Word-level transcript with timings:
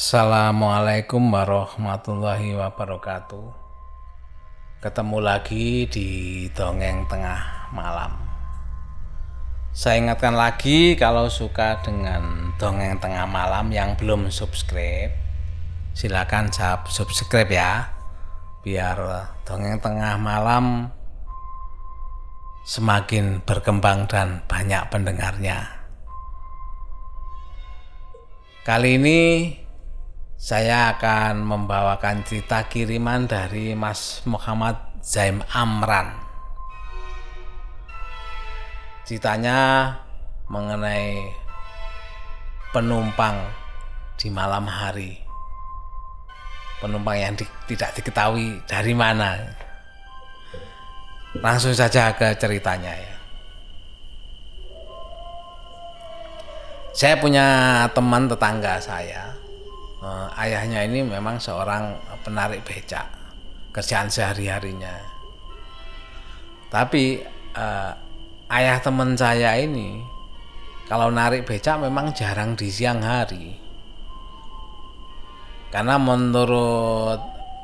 Assalamualaikum 0.00 1.28
warahmatullahi 1.28 2.56
wabarakatuh. 2.56 3.52
Ketemu 4.80 5.18
lagi 5.20 5.84
di 5.92 6.08
dongeng 6.56 7.04
tengah 7.04 7.68
malam. 7.68 8.16
Saya 9.76 10.00
ingatkan 10.00 10.32
lagi 10.32 10.96
kalau 10.96 11.28
suka 11.28 11.84
dengan 11.84 12.48
dongeng 12.56 12.96
tengah 12.96 13.28
malam 13.28 13.68
yang 13.68 13.92
belum 14.00 14.32
subscribe, 14.32 15.12
silakan 15.92 16.48
subscribe 16.88 17.52
ya, 17.52 17.92
biar 18.64 18.96
dongeng 19.44 19.84
tengah 19.84 20.16
malam 20.16 20.96
semakin 22.64 23.44
berkembang 23.44 24.08
dan 24.08 24.40
banyak 24.48 24.80
pendengarnya. 24.88 25.68
Kali 28.64 28.96
ini 28.96 29.20
saya 30.40 30.96
akan 30.96 31.44
membawakan 31.44 32.24
cerita 32.24 32.64
kiriman 32.64 33.28
dari 33.28 33.76
Mas 33.76 34.24
Muhammad 34.24 34.72
Zaim 35.04 35.44
Amran. 35.52 36.16
Ceritanya 39.04 39.92
mengenai 40.48 41.28
penumpang 42.72 43.36
di 44.16 44.32
malam 44.32 44.64
hari. 44.64 45.20
Penumpang 46.80 47.20
yang 47.20 47.36
di, 47.36 47.44
tidak 47.68 48.00
diketahui 48.00 48.64
dari 48.64 48.96
mana. 48.96 49.44
Langsung 51.36 51.76
saja 51.76 52.16
ke 52.16 52.32
ceritanya 52.40 52.96
ya. 52.96 53.14
Saya 56.96 57.20
punya 57.20 57.46
teman 57.92 58.24
tetangga 58.24 58.80
saya 58.80 59.39
uh, 60.00 60.28
ayahnya 60.40 60.84
ini 60.88 61.04
memang 61.04 61.36
seorang 61.38 61.96
penarik 62.24 62.64
becak 62.64 63.06
kerjaan 63.70 64.10
sehari-harinya. 64.10 64.96
Tapi 66.70 67.22
uh, 67.54 67.92
ayah 68.50 68.78
teman 68.82 69.14
saya 69.14 69.54
ini 69.58 70.02
kalau 70.90 71.10
narik 71.10 71.46
becak 71.46 71.78
memang 71.78 72.10
jarang 72.16 72.58
di 72.58 72.68
siang 72.70 73.02
hari. 73.02 73.54
Karena 75.70 76.02
menurut 76.02 77.20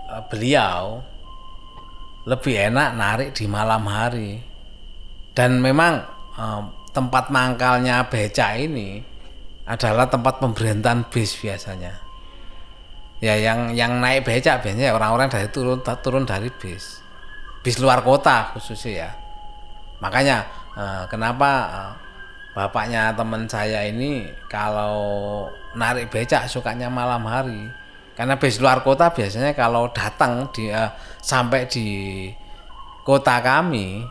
uh, 0.07 0.23
beliau 0.31 1.03
lebih 2.27 2.55
enak 2.71 2.91
narik 2.95 3.31
di 3.35 3.51
malam 3.51 3.83
hari. 3.87 4.39
Dan 5.37 5.61
memang 5.61 6.01
uh, 6.39 6.63
tempat 6.95 7.29
mangkalnya 7.29 8.09
becak 8.09 8.57
ini 8.57 9.05
adalah 9.67 10.09
tempat 10.09 10.39
pemberhentian 10.41 11.05
bis 11.11 11.37
biasanya 11.37 12.06
ya 13.21 13.35
yang 13.37 13.73
yang 13.73 13.97
naik 13.97 14.29
becak 14.29 14.61
biasanya 14.61 14.93
orang-orang 14.93 15.33
dari 15.33 15.49
turun 15.49 15.81
turun 15.81 16.25
dari 16.29 16.53
bis. 16.53 17.01
Bis 17.65 17.77
luar 17.81 18.05
kota 18.05 18.53
khususnya 18.55 18.93
ya. 18.93 19.11
Makanya 20.01 20.47
eh, 20.77 21.05
kenapa 21.09 21.51
eh, 21.73 21.93
bapaknya 22.53 23.13
teman 23.17 23.49
saya 23.49 23.85
ini 23.89 24.29
kalau 24.49 25.47
narik 25.77 26.13
becak 26.13 26.49
sukanya 26.49 26.93
malam 26.93 27.25
hari. 27.25 27.69
Karena 28.17 28.41
bis 28.41 28.57
luar 28.57 28.81
kota 28.81 29.13
biasanya 29.13 29.53
kalau 29.53 29.93
datang 29.93 30.49
di 30.53 30.69
eh, 30.69 30.91
sampai 31.21 31.69
di 31.69 31.89
kota 33.05 33.41
kami 33.41 34.05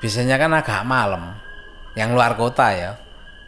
biasanya 0.00 0.40
kan 0.40 0.50
agak 0.56 0.82
malam. 0.88 1.36
Yang 1.92 2.10
luar 2.16 2.32
kota 2.40 2.72
ya. 2.72 2.96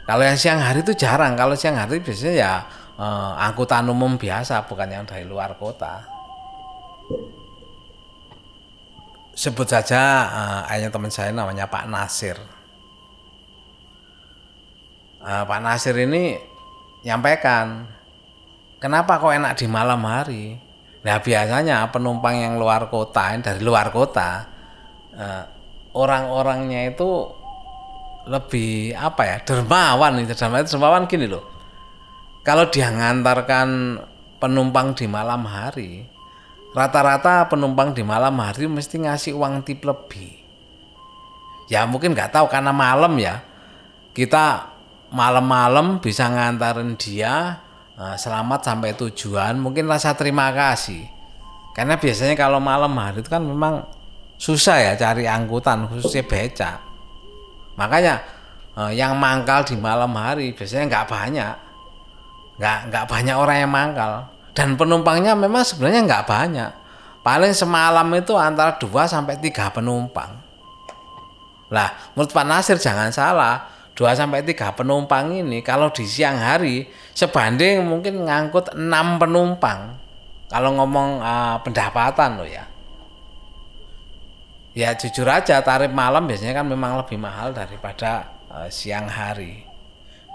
Kalau 0.04 0.20
yang 0.20 0.36
siang 0.36 0.60
hari 0.60 0.84
itu 0.84 0.92
jarang. 0.92 1.32
Kalau 1.32 1.56
siang 1.56 1.80
hari 1.80 1.96
biasanya 2.04 2.34
ya 2.36 2.52
uh, 2.98 3.32
angkutan 3.38 3.86
umum 3.90 4.14
biasa 4.18 4.66
bukan 4.66 4.88
yang 4.90 5.04
dari 5.06 5.26
luar 5.26 5.58
kota. 5.58 6.06
Sebut 9.34 9.66
saja 9.66 10.30
uh, 10.30 10.70
ayahnya 10.70 10.94
teman 10.94 11.10
saya 11.10 11.34
namanya 11.34 11.66
Pak 11.66 11.90
Nasir. 11.90 12.38
Uh, 15.18 15.42
Pak 15.42 15.60
Nasir 15.64 15.96
ini 15.98 16.38
nyampaikan 17.02 17.90
kenapa 18.78 19.18
kok 19.18 19.34
enak 19.34 19.58
di 19.58 19.66
malam 19.66 20.00
hari? 20.06 20.54
Nah 21.04 21.18
biasanya 21.20 21.90
penumpang 21.90 22.38
yang 22.38 22.54
luar 22.56 22.88
kota 22.88 23.34
dari 23.42 23.60
luar 23.60 23.90
kota 23.90 24.46
uh, 25.18 25.44
orang-orangnya 25.92 26.94
itu 26.94 27.26
lebih 28.30 28.94
apa 28.94 29.22
ya 29.26 29.36
dermawan. 29.42 30.22
Itu 30.22 30.32
dermawan, 30.38 30.64
dermawan 30.64 31.04
gini 31.10 31.26
loh 31.26 31.53
kalau 32.44 32.68
dia 32.68 32.92
ngantarkan 32.92 33.96
penumpang 34.36 34.92
di 34.92 35.08
malam 35.08 35.48
hari, 35.48 36.04
rata-rata 36.76 37.48
penumpang 37.48 37.96
di 37.96 38.04
malam 38.04 38.36
hari 38.36 38.68
mesti 38.68 39.00
ngasih 39.00 39.32
uang 39.32 39.64
tip 39.64 39.80
lebih. 39.80 40.44
Ya 41.72 41.88
mungkin 41.88 42.12
nggak 42.12 42.36
tahu 42.36 42.52
karena 42.52 42.76
malam 42.76 43.16
ya. 43.16 43.40
Kita 44.12 44.76
malam-malam 45.08 46.04
bisa 46.04 46.28
ngantarin 46.28 47.00
dia 47.00 47.64
eh, 47.96 48.16
selamat 48.20 48.60
sampai 48.60 48.92
tujuan, 48.92 49.56
mungkin 49.56 49.88
rasa 49.88 50.12
terima 50.12 50.52
kasih. 50.52 51.00
Karena 51.72 51.96
biasanya 51.96 52.36
kalau 52.36 52.60
malam 52.60 52.92
hari 53.00 53.24
itu 53.24 53.32
kan 53.32 53.40
memang 53.40 53.88
susah 54.36 54.84
ya 54.84 54.92
cari 55.00 55.24
angkutan 55.24 55.88
khususnya 55.88 56.28
becak. 56.28 56.76
Makanya 57.80 58.20
eh, 58.76 58.92
yang 59.00 59.16
mangkal 59.16 59.64
di 59.64 59.80
malam 59.80 60.12
hari 60.12 60.52
biasanya 60.52 60.92
nggak 60.92 61.08
banyak 61.08 61.63
nggak 62.58 62.78
nggak 62.90 63.04
banyak 63.10 63.34
orang 63.34 63.56
yang 63.66 63.72
mangkal 63.72 64.34
dan 64.54 64.78
penumpangnya 64.78 65.34
memang 65.34 65.66
sebenarnya 65.66 66.00
nggak 66.06 66.24
banyak. 66.30 66.70
Paling 67.26 67.52
semalam 67.52 68.06
itu 68.14 68.38
antara 68.38 68.78
2 68.78 68.86
sampai 69.10 69.34
tiga 69.42 69.68
penumpang. 69.74 70.30
Lah 71.74 71.90
menurut 72.14 72.30
Pak 72.30 72.46
Nasir 72.46 72.78
jangan 72.78 73.10
salah. 73.10 73.74
2 73.98 74.10
sampai 74.14 74.42
tiga 74.46 74.74
penumpang 74.74 75.30
ini 75.30 75.62
kalau 75.62 75.90
di 75.90 76.02
siang 76.06 76.38
hari 76.38 76.86
sebanding 77.14 77.82
mungkin 77.82 78.26
ngangkut 78.26 78.78
enam 78.78 79.18
penumpang. 79.18 79.98
Kalau 80.50 80.70
ngomong 80.78 81.18
uh, 81.18 81.56
pendapatan 81.66 82.38
loh 82.38 82.46
ya. 82.46 82.62
Ya 84.74 84.94
jujur 84.94 85.26
aja 85.26 85.62
tarif 85.62 85.90
malam 85.90 86.26
biasanya 86.26 86.62
kan 86.62 86.66
memang 86.66 86.98
lebih 86.98 87.18
mahal 87.18 87.54
daripada 87.54 88.30
uh, 88.50 88.66
siang 88.70 89.06
hari. 89.06 89.62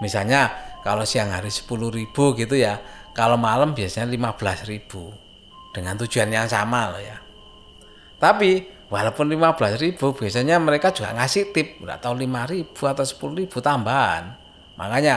Misalnya 0.00 0.48
kalau 0.80 1.04
siang 1.04 1.32
hari 1.32 1.52
10.000 1.52 2.10
gitu 2.12 2.56
ya 2.56 2.80
kalau 3.12 3.36
malam 3.36 3.76
biasanya 3.76 4.08
15.000 4.08 5.74
dengan 5.76 5.94
tujuan 6.00 6.30
yang 6.30 6.48
sama 6.48 6.94
loh 6.94 7.02
ya. 7.02 7.18
Tapi 8.20 8.64
walaupun 8.88 9.28
15.000 9.28 9.96
biasanya 9.96 10.56
mereka 10.56 10.92
juga 10.92 11.14
ngasih 11.16 11.52
tip 11.52 11.80
nggak 11.80 12.00
tahu 12.00 12.14
5.000 12.16 12.92
atau 12.96 13.04
10.000 13.04 13.50
tambahan. 13.60 14.24
Makanya 14.80 15.16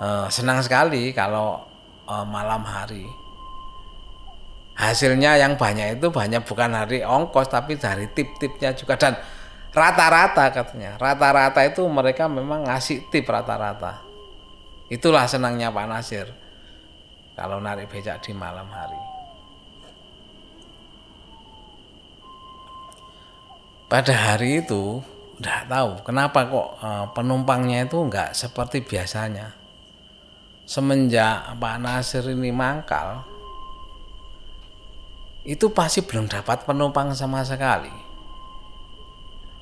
eh, 0.00 0.26
senang 0.28 0.60
sekali 0.60 1.10
kalau 1.16 1.62
eh, 2.08 2.26
malam 2.26 2.62
hari. 2.64 3.06
Hasilnya 4.78 5.34
yang 5.42 5.58
banyak 5.58 5.98
itu 5.98 6.06
banyak 6.14 6.46
bukan 6.46 6.70
hari 6.70 7.02
ongkos 7.02 7.50
tapi 7.50 7.74
dari 7.74 8.06
tip-tipnya 8.14 8.70
juga. 8.78 8.94
Dan 8.94 9.18
rata-rata 9.74 10.54
katanya 10.54 10.94
rata-rata 10.96 11.60
itu 11.66 11.82
mereka 11.90 12.30
memang 12.30 12.64
ngasih 12.64 13.10
tip 13.10 13.26
rata-rata 13.26 14.07
Itulah 14.88 15.28
senangnya 15.28 15.68
Pak 15.68 15.86
Nasir 15.88 16.26
kalau 17.36 17.60
narik 17.60 17.92
becak 17.92 18.24
di 18.24 18.32
malam 18.32 18.66
hari. 18.72 18.98
Pada 23.88 24.12
hari 24.12 24.64
itu 24.64 25.00
tidak 25.40 25.64
tahu 25.68 25.90
kenapa 26.04 26.48
kok 26.48 26.68
eh, 26.80 27.06
penumpangnya 27.12 27.84
itu 27.84 27.96
enggak 28.00 28.32
seperti 28.32 28.80
biasanya. 28.84 29.52
Semenjak 30.68 31.56
Pak 31.56 31.76
Nasir 31.80 32.28
ini 32.28 32.52
mangkal, 32.52 33.24
itu 35.48 35.72
pasti 35.72 36.04
belum 36.04 36.28
dapat 36.28 36.68
penumpang 36.68 37.16
sama 37.16 37.40
sekali. 37.40 37.88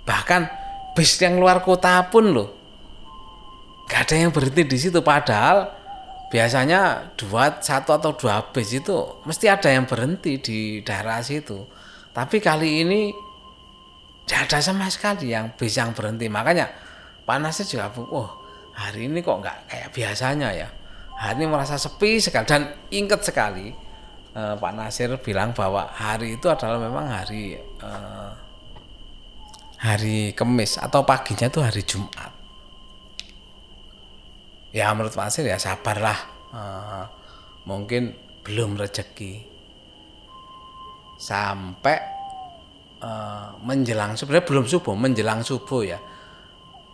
Bahkan 0.02 0.42
bis 0.98 1.14
yang 1.22 1.38
luar 1.38 1.62
kota 1.62 2.02
pun 2.10 2.34
loh 2.34 2.65
ada 4.06 4.14
yang 4.14 4.30
berhenti 4.30 4.62
di 4.62 4.78
situ 4.78 5.02
padahal 5.02 5.66
biasanya 6.30 7.10
dua 7.18 7.58
satu 7.58 7.98
atau 7.98 8.14
dua 8.14 8.38
bis 8.54 8.70
itu 8.70 8.94
mesti 9.26 9.50
ada 9.50 9.66
yang 9.66 9.82
berhenti 9.82 10.38
di 10.38 10.78
daerah 10.86 11.18
situ. 11.26 11.66
Tapi 12.14 12.38
kali 12.38 12.86
ini 12.86 13.10
tidak 14.22 14.46
ada 14.46 14.58
sama 14.62 14.86
sekali 14.86 15.34
yang 15.34 15.50
bis 15.58 15.74
yang 15.74 15.90
berhenti. 15.90 16.30
Makanya 16.30 16.70
panasnya 17.26 17.66
juga 17.66 17.90
oh 17.98 18.30
hari 18.78 19.10
ini 19.10 19.26
kok 19.26 19.42
nggak 19.42 19.74
kayak 19.74 19.90
biasanya 19.90 20.54
ya? 20.54 20.70
Hari 21.18 21.42
ini 21.42 21.50
merasa 21.50 21.74
sepi 21.74 22.22
sekali 22.22 22.46
dan 22.46 22.62
inget 22.94 23.26
sekali 23.26 23.74
eh, 24.38 24.54
Pak 24.54 24.72
Nasir 24.78 25.10
bilang 25.18 25.50
bahwa 25.50 25.82
hari 25.90 26.38
itu 26.38 26.46
adalah 26.46 26.78
memang 26.78 27.10
hari 27.10 27.58
eh, 27.58 28.30
hari 29.82 30.30
Kemis 30.30 30.78
atau 30.78 31.02
paginya 31.02 31.50
itu 31.50 31.58
hari 31.58 31.82
Jumat 31.82 32.35
ya 34.76 34.92
menurut 34.92 35.16
Pak 35.16 35.32
Asir 35.32 35.48
ya 35.48 35.56
sabarlah. 35.56 36.36
Uh, 36.52 37.04
mungkin 37.64 38.12
belum 38.44 38.76
rezeki 38.76 39.42
sampai 41.16 41.96
uh, 43.00 43.56
menjelang 43.64 44.14
sebenarnya 44.14 44.44
belum 44.44 44.68
subuh 44.68 44.92
menjelang 44.92 45.40
subuh 45.40 45.80
ya. 45.88 45.98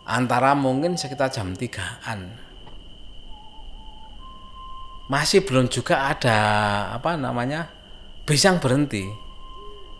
Antara 0.07 0.55
mungkin 0.55 0.95
sekitar 0.95 1.27
jam 1.27 1.51
tigaan. 1.51 2.39
Masih 5.11 5.43
belum 5.43 5.67
juga 5.67 6.07
ada 6.15 6.39
apa 6.95 7.19
namanya 7.19 7.67
bis 8.23 8.43
yang 8.47 8.63
berhenti. 8.63 9.03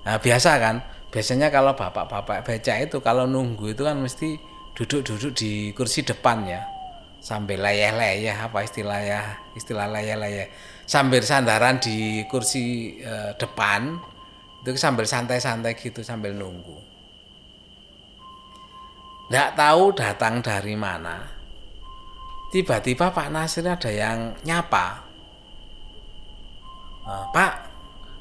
Nah, 0.03 0.19
biasa 0.19 0.51
kan? 0.59 0.83
Biasanya 1.11 1.51
kalau 1.51 1.75
bapak-bapak 1.75 2.47
beca 2.47 2.73
itu 2.79 2.97
kalau 3.03 3.27
nunggu 3.27 3.75
itu 3.75 3.83
kan 3.83 3.99
mesti 3.99 4.35
duduk-duduk 4.73 5.31
di 5.37 5.69
kursi 5.71 6.01
depan 6.01 6.43
ya 6.49 6.72
sambil 7.23 7.63
layah-layah 7.63 8.51
apa 8.51 8.67
istilahnya 8.67 9.39
istilah 9.55 9.87
layah-layah 9.87 10.51
sambil 10.83 11.23
sandaran 11.23 11.79
di 11.79 12.27
kursi 12.27 12.99
e, 12.99 13.31
depan 13.39 13.95
itu 14.59 14.75
sambil 14.75 15.07
santai-santai 15.07 15.79
gitu 15.79 16.03
sambil 16.03 16.35
nunggu. 16.35 16.75
Nggak 19.31 19.55
tahu 19.55 19.95
datang 19.95 20.43
dari 20.43 20.75
mana. 20.75 21.23
Tiba-tiba 22.51 23.15
Pak 23.15 23.31
Nasir 23.31 23.71
ada 23.71 23.87
yang 23.87 24.35
nyapa. 24.43 25.07
E, 27.07 27.13
Pak 27.31 27.53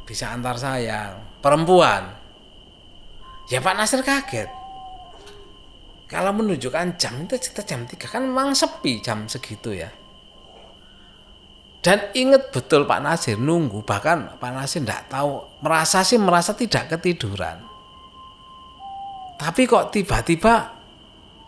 bisa 0.07 0.31
antar 0.31 0.63
saya 0.63 1.19
perempuan. 1.43 2.07
Ya 3.51 3.59
Pak 3.59 3.75
Nasir 3.75 4.07
kaget 4.07 4.62
kalau 6.13 6.37
menunjukkan 6.37 7.01
jam 7.01 7.25
itu 7.25 7.41
kita 7.41 7.65
jam 7.65 7.89
3 7.89 7.97
kan 7.97 8.21
memang 8.21 8.53
sepi 8.53 9.01
jam 9.01 9.25
segitu 9.25 9.73
ya. 9.73 9.89
Dan 11.81 12.13
ingat 12.13 12.53
betul 12.53 12.85
Pak 12.85 13.01
Nasir 13.01 13.41
nunggu 13.41 13.81
bahkan 13.83 14.37
Pak 14.37 14.51
Nasir 14.53 14.85
tidak 14.85 15.09
tahu 15.09 15.41
merasa 15.65 16.05
sih 16.05 16.21
merasa 16.21 16.53
tidak 16.53 16.93
ketiduran. 16.93 17.65
Tapi 19.41 19.65
kok 19.65 19.89
tiba-tiba 19.91 20.55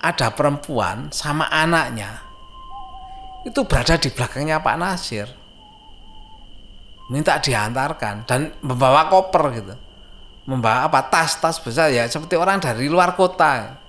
ada 0.00 0.28
perempuan 0.32 1.12
sama 1.12 1.46
anaknya 1.52 2.24
itu 3.44 3.60
berada 3.68 4.00
di 4.00 4.08
belakangnya 4.08 4.64
Pak 4.64 4.76
Nasir. 4.80 5.28
Minta 7.12 7.36
diantarkan 7.36 8.24
dan 8.24 8.56
membawa 8.64 9.12
koper 9.12 9.44
gitu. 9.52 9.74
Membawa 10.48 10.88
apa? 10.88 11.04
Tas-tas 11.12 11.60
besar 11.60 11.92
ya 11.92 12.08
seperti 12.08 12.34
orang 12.40 12.58
dari 12.64 12.88
luar 12.88 13.12
kota 13.12 13.83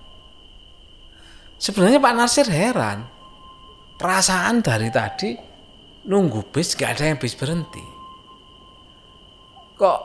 Sebenarnya 1.55 1.99
Pak 2.03 2.15
Nasir 2.15 2.47
heran. 2.51 3.07
Perasaan 3.95 4.59
dari 4.59 4.91
tadi 4.91 5.39
nunggu 6.03 6.51
bis 6.51 6.75
gak 6.75 6.99
ada 6.99 7.15
yang 7.15 7.19
bis 7.19 7.31
berhenti. 7.31 7.83
Kok 9.79 9.99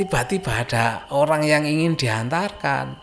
tiba-tiba 0.00 0.64
ada 0.64 1.04
orang 1.12 1.44
yang 1.44 1.68
ingin 1.68 1.92
diantarkan? 1.92 2.96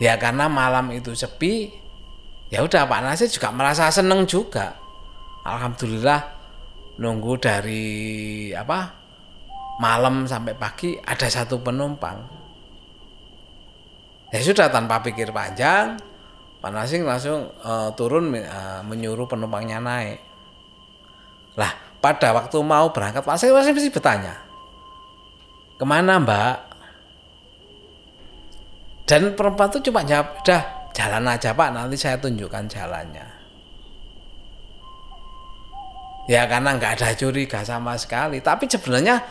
Ya 0.00 0.16
karena 0.16 0.48
malam 0.48 0.88
itu 0.96 1.12
sepi, 1.12 1.68
ya 2.48 2.64
udah 2.64 2.88
Pak 2.88 3.00
Nasir 3.04 3.28
juga 3.28 3.52
merasa 3.52 3.92
seneng 3.92 4.24
juga. 4.24 4.72
Alhamdulillah 5.44 6.20
nunggu 7.00 7.36
dari 7.36 7.84
apa 8.52 8.92
malam 9.80 10.28
sampai 10.28 10.52
pagi 10.56 10.96
ada 11.00 11.28
satu 11.28 11.60
penumpang 11.64 12.39
ya 14.30 14.40
sudah 14.40 14.70
tanpa 14.70 15.02
pikir 15.02 15.34
panjang 15.34 15.98
Pak 16.60 16.70
Nasing 16.70 17.08
langsung 17.08 17.48
uh, 17.64 17.88
turun 17.96 18.36
uh, 18.36 18.84
menyuruh 18.84 19.24
penumpangnya 19.24 19.80
naik. 19.80 20.20
Lah 21.56 21.72
pada 21.98 22.36
waktu 22.36 22.60
mau 22.60 22.92
berangkat 22.92 23.24
Pak 23.24 23.32
Nasing 23.40 23.56
masih 23.56 23.72
mesti 23.72 23.88
bertanya 23.88 24.50
ke 25.80 25.84
mana 25.88 26.20
mbak? 26.20 26.56
Dan 29.08 29.32
perempuan 29.32 29.72
itu 29.72 29.88
cuma 29.88 30.04
jawab 30.04 30.36
udah 30.44 30.92
jalan 30.92 31.24
aja 31.24 31.56
pak 31.56 31.72
nanti 31.72 31.96
saya 31.96 32.20
tunjukkan 32.20 32.68
jalannya. 32.68 33.26
Ya 36.28 36.44
karena 36.46 36.76
nggak 36.76 37.00
ada 37.00 37.16
curiga 37.16 37.64
sama 37.64 37.96
sekali. 37.96 38.44
Tapi 38.44 38.68
sebenarnya 38.68 39.24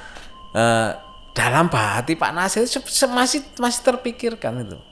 eh, 0.52 0.90
dalam 1.32 1.72
hati 1.72 2.20
Pak 2.20 2.34
Nasir 2.36 2.68
masih 3.08 3.40
masih 3.56 3.82
terpikirkan 3.86 4.66
itu 4.68 4.89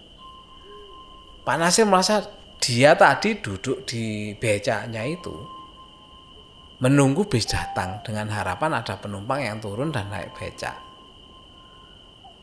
Pak 1.47 1.55
Nasir 1.55 1.88
merasa 1.88 2.27
dia 2.59 2.91
tadi 2.99 3.39
duduk 3.39 3.88
di 3.88 4.35
becaknya 4.35 5.07
itu 5.07 5.31
menunggu 6.83 7.23
bis 7.23 7.47
datang 7.47 8.03
dengan 8.03 8.27
harapan 8.27 8.83
ada 8.83 8.99
penumpang 8.99 9.39
yang 9.39 9.63
turun 9.63 9.88
dan 9.95 10.11
naik 10.11 10.35
becak. 10.35 10.75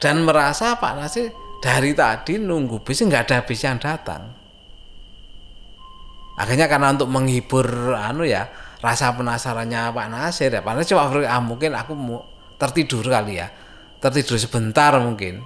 Dan 0.00 0.24
merasa 0.24 0.80
Pak 0.80 0.96
Nasir 0.96 1.28
dari 1.60 1.92
tadi 1.92 2.40
nunggu 2.40 2.80
bis 2.80 3.04
nggak 3.04 3.28
ada 3.28 3.44
bis 3.44 3.60
yang 3.60 3.76
datang. 3.76 4.24
Akhirnya 6.40 6.64
karena 6.64 6.96
untuk 6.96 7.12
menghibur 7.12 7.92
anu 7.92 8.24
ya 8.24 8.48
rasa 8.80 9.12
penasarannya 9.12 9.92
Pak 9.92 10.08
Nasir 10.08 10.48
ya 10.48 10.64
Pak 10.64 10.80
Nasir 10.80 10.96
coba 10.96 11.28
ah, 11.28 11.44
mungkin 11.44 11.76
aku 11.76 11.92
mau 11.92 12.24
tertidur 12.56 13.04
kali 13.04 13.36
ya 13.36 13.52
tertidur 14.00 14.40
sebentar 14.40 14.96
mungkin 14.96 15.44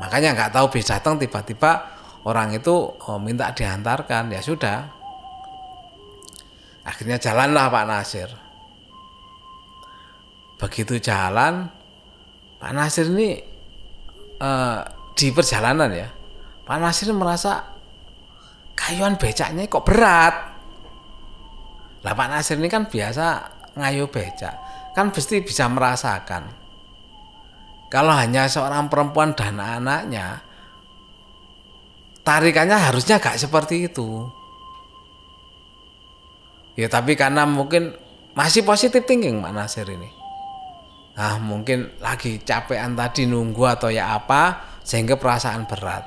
makanya 0.00 0.32
nggak 0.32 0.56
tahu 0.56 0.72
bis 0.72 0.88
datang 0.88 1.20
tiba-tiba 1.20 1.95
orang 2.26 2.58
itu 2.58 2.74
oh, 2.90 3.18
minta 3.22 3.54
diantarkan 3.54 4.34
ya 4.34 4.42
sudah. 4.42 4.78
Akhirnya 6.82 7.22
jalanlah 7.22 7.70
Pak 7.70 7.86
Nasir. 7.86 8.30
Begitu 10.58 10.98
jalan 10.98 11.70
Pak 12.58 12.72
Nasir 12.74 13.06
ini 13.12 13.38
eh, 14.40 14.80
di 15.16 15.28
perjalanan 15.32 15.90
ya 15.92 16.08
Pak 16.66 16.78
Nasir 16.82 17.14
merasa 17.14 17.62
kayuan 18.74 19.14
becaknya 19.14 19.70
kok 19.70 19.86
berat. 19.86 20.34
Lah 22.02 22.12
Pak 22.14 22.28
Nasir 22.30 22.58
ini 22.58 22.66
kan 22.66 22.90
biasa 22.90 23.26
ngayu 23.78 24.10
becak. 24.10 24.54
Kan 24.98 25.14
pasti 25.14 25.38
bisa 25.46 25.70
merasakan. 25.70 26.50
Kalau 27.86 28.10
hanya 28.18 28.50
seorang 28.50 28.90
perempuan 28.90 29.38
dan 29.38 29.62
anaknya 29.62 30.42
tarikannya 32.26 32.74
harusnya 32.74 33.22
gak 33.22 33.38
seperti 33.38 33.86
itu. 33.86 34.26
Ya 36.74 36.90
tapi 36.90 37.14
karena 37.14 37.46
mungkin 37.46 37.94
masih 38.34 38.66
positif 38.66 39.06
thinking 39.06 39.40
Pak 39.40 39.54
Nasir 39.54 39.86
ini. 39.86 40.10
Nah 41.16 41.40
mungkin 41.40 41.96
lagi 42.02 42.42
capean 42.44 42.92
tadi 42.92 43.24
nunggu 43.24 43.64
atau 43.64 43.88
ya 43.88 44.12
apa 44.18 44.76
sehingga 44.84 45.16
perasaan 45.16 45.64
berat. 45.64 46.04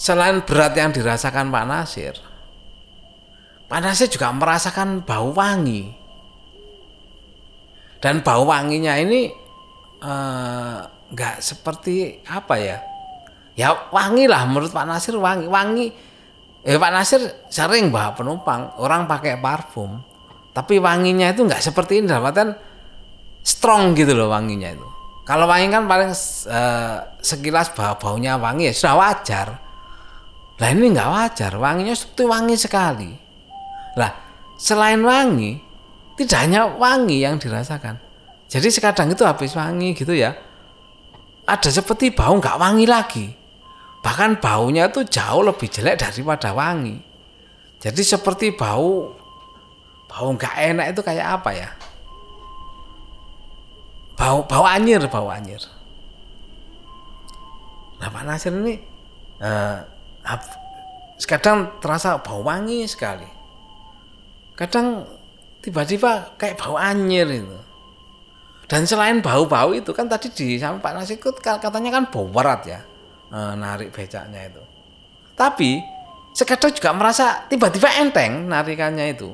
Selain 0.00 0.40
berat 0.40 0.72
yang 0.78 0.94
dirasakan 0.94 1.52
Pak 1.52 1.66
Nasir, 1.68 2.14
Pak 3.68 3.80
Nasir 3.82 4.08
juga 4.08 4.32
merasakan 4.32 5.04
bau 5.04 5.36
wangi. 5.36 5.92
Dan 8.00 8.20
bau 8.24 8.48
wanginya 8.48 8.96
ini 8.96 9.28
eh, 10.00 10.78
nggak 11.12 11.36
eh, 11.36 11.42
seperti 11.42 11.94
apa 12.24 12.54
ya? 12.56 12.95
Ya 13.56 13.90
wangi 13.90 14.28
lah 14.28 14.44
menurut 14.44 14.70
Pak 14.70 14.84
Nasir 14.86 15.16
wangi 15.16 15.48
wangi. 15.48 15.88
Eh 16.66 16.76
Pak 16.76 16.92
Nasir 16.92 17.20
sering 17.48 17.88
bawa 17.88 18.12
penumpang 18.12 18.76
orang 18.78 19.08
pakai 19.08 19.40
parfum 19.40 19.98
tapi 20.52 20.76
wanginya 20.76 21.32
itu 21.32 21.44
nggak 21.44 21.62
seperti 21.64 22.00
ini 22.00 22.06
dalam 22.08 22.52
strong 23.40 23.96
gitu 23.96 24.12
loh 24.12 24.28
wanginya 24.28 24.72
itu. 24.76 24.88
Kalau 25.26 25.50
wangi 25.50 25.66
kan 25.72 25.90
paling 25.90 26.14
uh, 26.14 26.96
sekilas 27.18 27.74
bau 27.74 27.98
baunya 27.98 28.38
wangi 28.38 28.70
ya 28.70 28.74
sudah 28.76 28.94
wajar. 28.94 29.48
Lah 30.56 30.68
ini 30.70 30.92
nggak 30.92 31.10
wajar 31.10 31.52
wanginya 31.56 31.96
seperti 31.96 32.22
wangi 32.28 32.56
sekali. 32.56 33.10
Lah 33.98 34.12
selain 34.56 35.02
wangi 35.02 35.58
tidak 36.16 36.38
hanya 36.44 36.68
wangi 36.70 37.24
yang 37.24 37.36
dirasakan. 37.40 37.98
Jadi 38.46 38.68
sekadang 38.70 39.10
itu 39.10 39.26
habis 39.26 39.52
wangi 39.58 39.92
gitu 39.92 40.14
ya 40.14 40.32
ada 41.46 41.70
seperti 41.70 42.10
bau 42.10 42.34
nggak 42.36 42.58
wangi 42.58 42.86
lagi 42.90 43.26
Bahkan 44.06 44.38
baunya 44.38 44.86
itu 44.86 45.02
jauh 45.02 45.42
lebih 45.42 45.66
jelek 45.66 45.98
daripada 45.98 46.54
wangi. 46.54 46.94
Jadi 47.82 48.06
seperti 48.06 48.54
bau 48.54 49.10
bau 50.06 50.28
nggak 50.30 50.54
enak 50.54 50.86
itu 50.94 51.02
kayak 51.02 51.42
apa 51.42 51.50
ya? 51.50 51.70
Bau 54.14 54.46
bau 54.46 54.62
anyir, 54.62 55.02
bau 55.10 55.26
anyir. 55.26 55.58
Nah 57.98 58.06
Pak 58.06 58.22
Nasir 58.22 58.54
ini 58.54 58.78
eh, 59.42 59.78
kadang 61.26 61.74
terasa 61.82 62.22
bau 62.22 62.46
wangi 62.46 62.86
sekali. 62.86 63.26
Kadang 64.54 65.02
tiba-tiba 65.66 66.38
kayak 66.38 66.62
bau 66.62 66.78
anyir 66.78 67.26
itu. 67.26 67.58
Dan 68.70 68.86
selain 68.86 69.18
bau-bau 69.18 69.74
itu 69.74 69.90
kan 69.90 70.06
tadi 70.06 70.30
di 70.30 70.62
sama 70.62 70.78
Pak 70.78 70.92
Nasir 70.94 71.18
katanya 71.42 71.90
kan 71.90 72.06
bau 72.06 72.30
berat 72.30 72.62
ya 72.70 72.80
uh, 73.30 73.54
narik 73.58 73.90
becaknya 73.90 74.46
itu. 74.46 74.62
Tapi 75.36 75.80
sekadar 76.36 76.72
juga 76.72 76.92
merasa 76.92 77.48
tiba-tiba 77.48 77.88
enteng 78.00 78.48
narikannya 78.48 79.12
itu. 79.12 79.30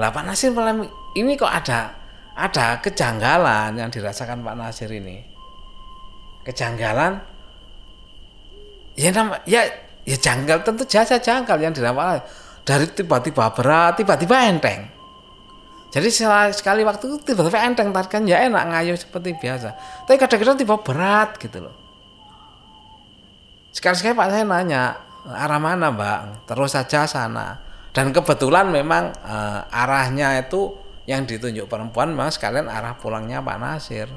Lah 0.00 0.08
Pak 0.08 0.24
Nasir 0.24 0.50
malam 0.50 0.88
ini 1.14 1.36
kok 1.36 1.50
ada 1.52 1.92
ada 2.32 2.80
kejanggalan 2.80 3.76
yang 3.76 3.92
dirasakan 3.92 4.40
Pak 4.40 4.56
Nasir 4.56 4.88
ini. 4.88 5.20
Kejanggalan 6.42 7.20
ya 8.98 9.08
nama 9.12 9.38
ya 9.44 9.62
ya 10.02 10.16
janggal 10.18 10.66
tentu 10.66 10.82
jasa 10.88 11.20
janggal 11.22 11.60
yang 11.60 11.72
dirasakan 11.72 12.24
dari 12.62 12.86
tiba-tiba 12.90 13.52
berat 13.52 14.00
tiba-tiba 14.00 14.36
enteng. 14.48 15.01
Jadi 15.92 16.08
sekali 16.56 16.80
waktu 16.88 17.04
itu 17.04 17.16
tiba-tiba 17.20 17.68
enteng 17.68 17.92
kan 17.92 18.24
ya 18.24 18.40
enak 18.48 18.64
ngayu 18.72 18.96
seperti 18.96 19.36
biasa. 19.36 19.76
Tapi 20.08 20.16
kadang-kadang 20.16 20.56
tiba 20.56 20.76
berat 20.80 21.36
gitu 21.36 21.68
loh. 21.68 21.76
Sekali-sekali 23.76 24.16
Pak 24.16 24.28
saya 24.32 24.44
nanya 24.48 24.82
arah 25.28 25.60
mana 25.60 25.92
Mbak? 25.92 26.48
Terus 26.48 26.72
saja 26.72 27.04
sana. 27.04 27.60
Dan 27.92 28.08
kebetulan 28.08 28.72
memang 28.72 29.12
uh, 29.20 29.68
arahnya 29.68 30.40
itu 30.40 30.72
yang 31.04 31.28
ditunjuk 31.28 31.68
perempuan 31.68 32.16
memang 32.16 32.32
sekalian 32.32 32.72
arah 32.72 32.96
pulangnya 32.96 33.44
Pak 33.44 33.58
Nasir. 33.60 34.08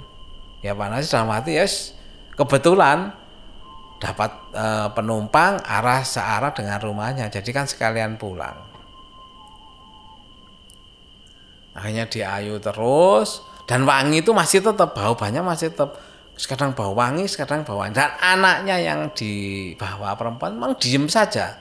Ya 0.64 0.72
Pak 0.72 0.88
Nasir 0.88 1.12
dalam 1.12 1.36
hati 1.36 1.60
yes, 1.60 1.92
kebetulan 2.40 3.12
dapat 4.00 4.32
uh, 4.56 4.88
penumpang 4.96 5.60
arah 5.60 6.08
searah 6.08 6.56
dengan 6.56 6.80
rumahnya. 6.80 7.28
Jadi 7.28 7.52
kan 7.52 7.68
sekalian 7.68 8.16
pulang. 8.16 8.75
Akhirnya 11.76 12.08
diayu 12.08 12.56
terus 12.64 13.44
dan 13.68 13.84
wangi 13.84 14.24
itu 14.24 14.32
masih 14.32 14.64
tetap 14.64 14.96
bau 14.96 15.14
banyak 15.14 15.44
masih 15.44 15.76
tetap 15.76 16.00
sekarang 16.36 16.76
bau 16.76 16.92
wangi, 16.92 17.26
sekarang 17.32 17.64
bau 17.64 17.80
wangi. 17.80 17.96
Dan 17.96 18.12
anaknya 18.20 18.76
yang 18.80 19.08
dibawa 19.16 20.16
perempuan 20.20 20.60
memang 20.60 20.76
diem 20.76 21.08
saja. 21.08 21.56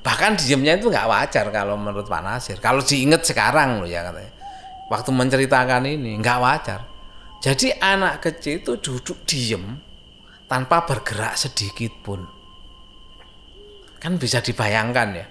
Bahkan 0.00 0.40
diemnya 0.40 0.80
itu 0.80 0.88
nggak 0.88 1.08
wajar 1.08 1.46
kalau 1.52 1.76
menurut 1.76 2.08
Pak 2.08 2.22
Nasir. 2.24 2.56
Kalau 2.56 2.80
diinget 2.80 3.20
sekarang 3.20 3.84
loh 3.84 3.88
ya 3.88 4.00
katanya. 4.00 4.32
Waktu 4.88 5.10
menceritakan 5.12 5.84
ini 5.86 6.16
nggak 6.18 6.38
wajar. 6.40 6.80
Jadi 7.44 7.72
anak 7.76 8.24
kecil 8.24 8.64
itu 8.64 8.72
duduk 8.80 9.28
diem 9.28 9.76
tanpa 10.48 10.88
bergerak 10.88 11.36
sedikit 11.36 11.92
pun. 12.00 12.24
Kan 14.00 14.16
bisa 14.16 14.40
dibayangkan 14.40 15.08
ya. 15.12 15.26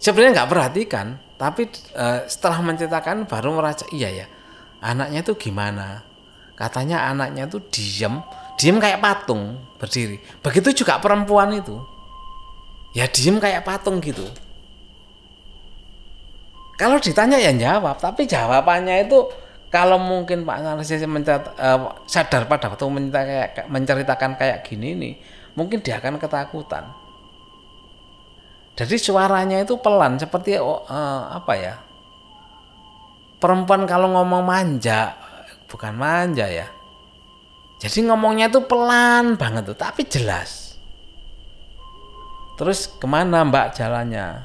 Sebenarnya 0.00 0.40
nggak 0.40 0.50
perhatikan 0.50 1.06
tapi 1.40 1.72
e, 1.72 2.06
setelah 2.28 2.60
menceritakan 2.60 3.24
baru 3.24 3.56
merasa 3.56 3.88
iya 3.96 4.12
ya 4.12 4.26
anaknya 4.84 5.24
itu 5.24 5.32
gimana? 5.40 6.04
Katanya 6.52 7.08
anaknya 7.08 7.48
itu 7.48 7.56
diem 7.72 8.20
diem 8.60 8.76
kayak 8.76 9.00
patung 9.00 9.56
berdiri. 9.80 10.20
Begitu 10.44 10.84
juga 10.84 11.00
perempuan 11.00 11.56
itu. 11.56 11.80
Ya 12.92 13.08
diem 13.08 13.40
kayak 13.40 13.64
patung 13.64 14.04
gitu. 14.04 14.28
Kalau 16.76 17.00
ditanya 17.00 17.40
ya 17.40 17.56
jawab 17.56 17.96
tapi 17.96 18.28
jawabannya 18.28 19.08
itu 19.08 19.24
kalau 19.70 20.02
mungkin 20.02 20.42
Pak 20.42 20.58
Narsis 20.66 21.06
mencat, 21.06 21.54
uh, 21.54 21.94
sadar 22.02 22.50
pada 22.50 22.66
waktu 22.74 22.84
menceritakan 22.90 23.24
kayak, 23.30 23.66
menceritakan 23.70 24.30
kayak 24.34 24.58
gini 24.66 24.88
nih 24.98 25.14
mungkin 25.54 25.78
dia 25.78 26.02
akan 26.02 26.18
ketakutan 26.18 26.90
jadi 28.74 28.96
suaranya 28.96 29.62
itu 29.62 29.78
pelan 29.78 30.18
seperti 30.18 30.58
uh, 30.58 30.82
apa 31.30 31.52
ya 31.56 31.74
perempuan 33.40 33.88
kalau 33.88 34.12
ngomong 34.14 34.42
manja 34.44 35.16
bukan 35.70 35.94
manja 35.96 36.46
ya 36.50 36.66
jadi 37.80 38.12
ngomongnya 38.12 38.52
itu 38.52 38.60
pelan 38.66 39.40
banget 39.40 39.72
tuh 39.72 39.78
tapi 39.78 40.04
jelas 40.04 40.70
Terus 42.60 42.92
ke 42.92 43.08
mana 43.08 43.40
mbak 43.48 43.72
jalannya? 43.72 44.44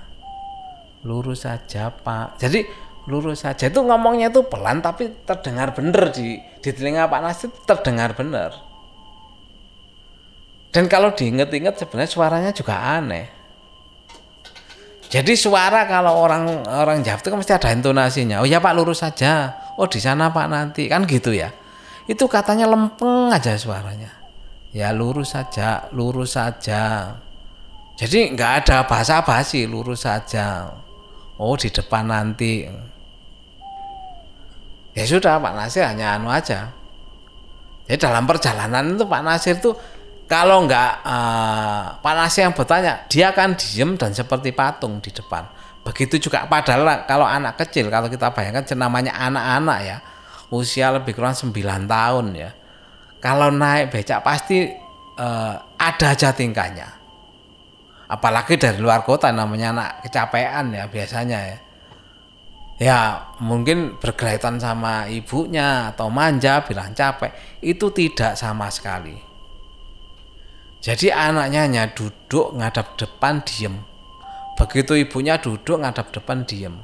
Lurus 1.03 1.44
saja 1.44 1.91
pak. 1.91 2.39
Jadi 2.39 2.63
lurus 3.12 3.44
saja 3.44 3.67
itu 3.67 3.84
ngomongnya 3.84 4.32
itu 4.32 4.39
pelan 4.48 4.79
tapi 4.79 5.12
terdengar 5.27 5.75
bener 5.75 6.15
di 6.15 6.39
di 6.39 6.70
telinga 6.72 7.12
Pak 7.12 7.20
Nasir 7.20 7.51
terdengar 7.67 8.15
bener. 8.15 8.55
Dan 10.72 10.88
kalau 10.88 11.12
diinget-inget 11.12 11.75
sebenarnya 11.75 12.08
suaranya 12.08 12.51
juga 12.55 12.79
aneh. 12.79 13.27
Jadi 15.15 15.31
suara 15.39 15.88
kalau 15.88 16.12
orang 16.12 16.67
orang 16.67 17.00
Jawa 17.00 17.24
itu 17.24 17.31
kan 17.31 17.39
mesti 17.39 17.55
ada 17.55 17.72
intonasinya. 17.72 18.43
Oh 18.43 18.48
ya 18.48 18.60
Pak 18.60 18.75
lurus 18.75 19.00
saja. 19.00 19.55
Oh 19.79 19.88
di 19.88 20.03
sana 20.03 20.27
Pak 20.27 20.51
nanti 20.51 20.91
kan 20.91 21.07
gitu 21.07 21.31
ya. 21.31 21.55
Itu 22.03 22.27
katanya 22.27 22.67
lempeng 22.67 23.31
aja 23.31 23.55
suaranya. 23.55 24.12
Ya 24.75 24.91
lurus 24.91 25.31
saja, 25.31 25.88
lurus 25.95 26.36
saja. 26.36 27.15
Jadi 27.95 28.36
nggak 28.36 28.51
ada 28.67 28.84
bahasa 28.84 29.24
basi, 29.24 29.63
lurus 29.63 30.03
saja. 30.03 30.67
Oh 31.39 31.55
di 31.55 31.72
depan 31.72 32.12
nanti. 32.12 32.67
Ya 34.91 35.03
sudah 35.07 35.39
Pak 35.39 35.55
Nasir 35.55 35.88
hanya 35.88 36.19
anu 36.19 36.27
aja. 36.27 36.75
Jadi 37.88 38.03
dalam 38.03 38.27
perjalanan 38.27 39.00
itu 39.00 39.07
Pak 39.07 39.22
Nasir 39.24 39.63
tuh 39.63 39.79
kalau 40.25 40.65
nggak 40.65 40.91
uh, 41.05 42.01
Pak 42.01 42.13
Nasir 42.17 42.50
yang 42.50 42.55
bertanya, 42.58 43.05
dia 43.05 43.29
akan 43.29 43.53
diem 43.53 43.94
dan 43.94 44.12
seperti 44.12 44.50
patung 44.51 44.98
di 45.00 45.13
depan. 45.13 45.46
Begitu 45.86 46.17
juga 46.17 46.50
padahal 46.50 47.05
kalau 47.05 47.29
anak 47.29 47.62
kecil, 47.62 47.94
kalau 47.94 48.10
kita 48.10 48.34
bayangkan 48.34 48.65
namanya 48.74 49.13
anak-anak 49.13 49.79
ya, 49.86 49.98
usia 50.50 50.89
lebih 50.89 51.13
kurang 51.13 51.38
9 51.38 51.53
tahun 51.86 52.25
ya. 52.34 52.51
Kalau 53.22 53.53
naik 53.53 53.94
becak 53.94 54.22
pasti 54.25 54.70
uh, 55.17 55.53
ada 55.77 56.13
aja 56.13 56.29
tingkahnya 56.34 57.05
apalagi 58.05 58.58
dari 58.58 58.77
luar 58.77 59.01
kota 59.01 59.34
namanya 59.34 59.74
anak 59.74 59.89
kecapean 60.05 60.74
ya 60.74 60.86
biasanya 60.86 61.39
ya 61.41 61.58
ya 62.75 63.00
mungkin 63.41 63.98
berkaitan 63.98 64.60
sama 64.62 65.10
ibunya 65.10 65.89
atau 65.96 66.12
manja 66.12 66.62
bilang 66.62 66.94
capek 66.94 67.32
itu 67.63 67.89
tidak 67.96 68.38
sama 68.38 68.70
sekali 68.70 69.15
jadi 70.86 71.10
anaknya 71.10 71.65
hanya 71.65 71.84
duduk 71.89 72.54
ngadap 72.54 72.94
depan 72.94 73.42
diem. 73.42 73.82
Begitu 74.54 75.01
ibunya 75.01 75.42
duduk 75.42 75.82
ngadap 75.82 76.13
depan 76.13 76.46
diem. 76.46 76.77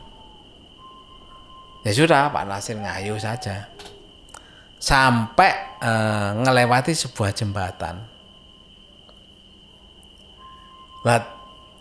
Ya 1.86 1.94
sudah 1.94 2.34
Pak 2.34 2.50
Nasir 2.50 2.82
ngayu 2.82 3.22
saja. 3.22 3.70
Sampai 4.82 5.54
eh, 5.78 6.30
ngelewati 6.34 6.98
sebuah 6.98 7.30
jembatan. 7.30 8.02
Lah 11.06 11.22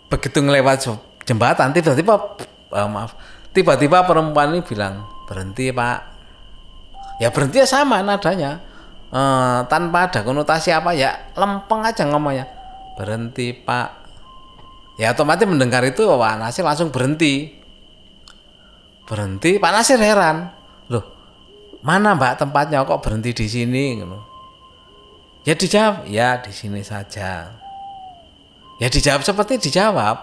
begitu 0.05 0.45
ngelewat 0.45 0.85
jembatan 1.25 1.73
tiba-tiba 1.73 2.37
uh, 2.73 2.89
maaf 2.89 3.13
tiba-tiba 3.53 4.03
perempuan 4.03 4.53
ini 4.53 4.61
bilang 4.65 5.05
berhenti 5.29 5.69
pak. 5.69 5.99
Ya 7.21 7.29
berhenti 7.29 7.61
sama 7.69 8.01
nadanya 8.01 8.70
uh, 9.11 9.67
tanpa 9.67 10.09
ada 10.09 10.25
konotasi 10.25 10.73
apa 10.73 10.95
ya 10.95 11.31
lempeng 11.37 11.85
aja 11.85 12.07
ngomongnya. 12.07 12.47
Berhenti 12.95 13.53
pak. 13.53 14.01
Ya 14.99 15.15
otomatis 15.15 15.47
mendengar 15.47 15.81
itu 15.87 16.03
Pak 16.05 16.35
Nasir 16.37 16.61
langsung 16.67 16.93
berhenti. 16.93 17.57
Berhenti 19.07 19.57
Pak 19.57 19.71
Nasir 19.71 19.99
heran. 19.99 20.51
Loh 20.91 21.05
mana 21.81 22.13
mbak 22.17 22.41
tempatnya? 22.41 22.85
Kok 22.85 23.01
berhenti 23.01 23.33
di 23.33 23.47
sini 23.49 23.97
ya 25.41 25.57
dijawab 25.57 26.05
ya 26.05 26.37
di 26.41 26.53
sini 26.53 26.81
saja. 26.85 27.49
Ya 28.77 28.87
dijawab 28.89 29.25
seperti 29.25 29.69
dijawab. 29.69 30.17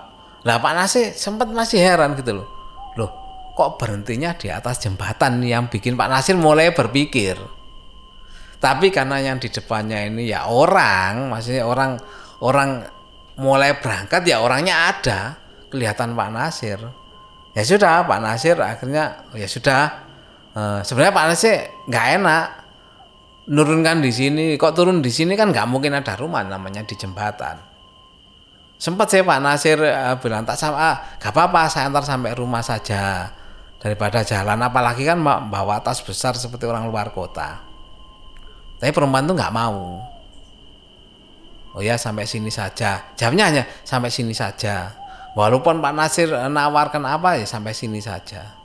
Lah 0.46 0.56
Pak 0.62 0.72
Nasir 0.74 1.14
sempat 1.14 1.50
masih 1.50 1.82
heran 1.82 2.14
gitu 2.14 2.42
loh. 2.42 2.48
Loh, 2.94 3.10
kok 3.58 3.78
berhentinya 3.78 4.34
di 4.38 4.50
atas 4.50 4.78
jembatan 4.82 5.42
yang 5.42 5.66
bikin 5.66 5.98
Pak 5.98 6.08
Nasir 6.10 6.38
mulai 6.38 6.70
berpikir. 6.70 7.38
Tapi 8.58 8.90
karena 8.90 9.22
yang 9.22 9.38
di 9.38 9.46
depannya 9.46 10.02
ini 10.10 10.30
ya 10.30 10.50
orang, 10.50 11.30
maksudnya 11.30 11.62
orang 11.62 11.94
orang 12.42 12.82
mulai 13.38 13.78
berangkat 13.78 14.26
ya 14.26 14.42
orangnya 14.42 14.90
ada, 14.90 15.38
kelihatan 15.70 16.18
Pak 16.18 16.30
Nasir. 16.34 16.80
Ya 17.54 17.62
sudah, 17.62 18.02
Pak 18.02 18.18
Nasir 18.18 18.58
akhirnya 18.58 19.30
ya 19.30 19.46
sudah. 19.46 19.82
E, 20.54 20.62
sebenarnya 20.82 21.14
Pak 21.14 21.26
Nasir 21.30 21.54
nggak 21.86 22.06
enak 22.18 22.44
nurunkan 23.46 24.02
di 24.02 24.10
sini. 24.10 24.44
Kok 24.58 24.74
turun 24.74 24.98
di 24.98 25.10
sini 25.14 25.38
kan 25.38 25.54
nggak 25.54 25.66
mungkin 25.70 25.94
ada 25.94 26.18
rumah 26.18 26.42
namanya 26.42 26.82
di 26.82 26.98
jembatan 26.98 27.68
sempat 28.78 29.10
saya 29.10 29.26
Pak 29.26 29.40
Nasir 29.42 29.78
uh, 29.82 30.14
bilang 30.22 30.46
tak 30.46 30.54
sama 30.54 30.78
ah, 30.78 30.96
gak 31.18 31.34
apa-apa 31.34 31.66
saya 31.66 31.90
antar 31.90 32.06
sampai 32.06 32.30
rumah 32.38 32.62
saja 32.62 33.26
daripada 33.82 34.22
jalan 34.22 34.58
apalagi 34.62 35.02
kan 35.02 35.18
bawa 35.22 35.82
tas 35.82 35.98
besar 36.02 36.38
seperti 36.38 36.66
orang 36.66 36.86
luar 36.86 37.10
kota 37.10 37.67
tapi 38.78 38.90
perempuan 38.94 39.26
tuh 39.26 39.34
nggak 39.34 39.54
mau. 39.54 39.98
Oh 41.74 41.82
ya 41.82 41.98
sampai 41.98 42.26
sini 42.26 42.50
saja. 42.50 43.14
Jamnya 43.18 43.44
hanya 43.50 43.64
sampai 43.82 44.10
sini 44.10 44.34
saja. 44.34 44.94
Walaupun 45.34 45.78
Pak 45.78 45.94
Nasir 45.94 46.30
nawarkan 46.30 47.04
apa 47.06 47.38
ya 47.38 47.46
sampai 47.46 47.74
sini 47.74 48.02
saja. 48.02 48.58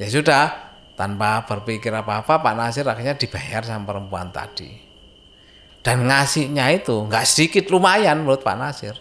Ya 0.00 0.06
sudah 0.08 0.72
tanpa 0.96 1.44
berpikir 1.44 1.92
apa-apa 1.92 2.40
Pak 2.40 2.54
Nasir 2.56 2.84
akhirnya 2.88 3.16
dibayar 3.16 3.64
sama 3.64 3.88
perempuan 3.88 4.32
tadi. 4.32 4.68
Dan 5.80 6.08
ngasihnya 6.08 6.68
itu 6.76 7.04
nggak 7.08 7.24
sedikit 7.24 7.68
lumayan 7.72 8.24
menurut 8.24 8.44
Pak 8.44 8.56
Nasir. 8.56 8.96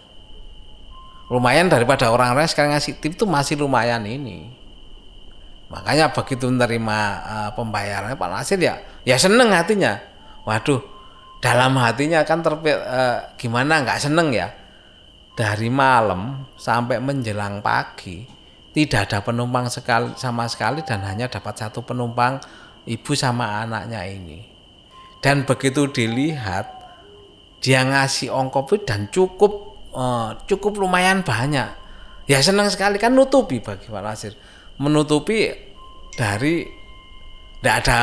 Lumayan 1.28 1.70
daripada 1.70 2.10
orang 2.10 2.34
lain 2.34 2.50
sekarang 2.50 2.74
ngasih 2.74 2.98
tip 2.98 3.14
itu 3.14 3.28
masih 3.30 3.60
lumayan 3.60 4.02
ini 4.04 4.59
makanya 5.70 6.10
begitu 6.10 6.50
menerima 6.50 7.00
uh, 7.24 7.50
pembayarannya 7.54 8.18
Pak 8.18 8.30
Nasir 8.30 8.60
ya 8.60 8.82
ya 9.06 9.16
seneng 9.22 9.54
hatinya 9.54 10.02
waduh 10.46 10.82
dalam 11.40 11.78
hatinya 11.78 12.26
kan 12.26 12.42
terpil 12.42 12.76
uh, 12.76 13.38
gimana 13.38 13.86
nggak 13.86 14.02
seneng 14.02 14.34
ya 14.34 14.50
dari 15.38 15.70
malam 15.72 16.50
sampai 16.58 17.00
menjelang 17.00 17.62
pagi 17.62 18.26
tidak 18.74 19.10
ada 19.10 19.20
penumpang 19.22 19.70
sekali 19.70 20.14
sama 20.18 20.50
sekali 20.50 20.82
dan 20.82 21.06
hanya 21.06 21.30
dapat 21.30 21.56
satu 21.56 21.86
penumpang 21.86 22.42
ibu 22.90 23.12
sama 23.14 23.62
anaknya 23.64 24.04
ini 24.10 24.50
dan 25.20 25.44
begitu 25.44 25.88
dilihat 25.92 26.80
dia 27.60 27.84
ngasih 27.84 28.32
ongkop 28.32 28.72
dan 28.88 29.12
cukup 29.12 29.70
uh, 29.92 30.36
cukup 30.48 30.80
lumayan 30.80 31.22
banyak. 31.22 31.68
Ya 32.30 32.40
senang 32.40 32.70
sekali 32.72 33.02
kan 33.02 33.12
nutupi 33.12 33.60
bagi 33.60 33.90
Pak 33.90 34.02
Nasir. 34.06 34.34
Menutupi 34.80 35.52
dari 36.16 36.64
tidak 37.60 37.76
ada 37.84 38.02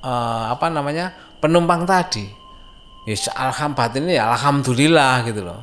uh, 0.00 0.44
apa 0.52 0.66
namanya 0.72 1.12
penumpang 1.38 1.84
tadi. 1.84 2.24
Ya 3.04 3.16
alhamdulillah 3.36 3.98
ini 4.00 4.12
ya 4.16 4.24
alhamdulillah 4.32 5.14
gitu 5.28 5.42
loh. 5.44 5.60